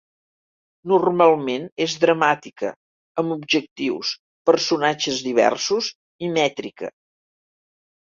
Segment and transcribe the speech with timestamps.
[0.91, 2.71] Normalment és dramàtica,
[3.23, 4.13] amb objectius,
[4.51, 5.91] personatges diversos
[6.27, 6.91] i mètrica.